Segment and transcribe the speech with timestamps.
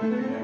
[0.00, 0.37] Mm-hmm.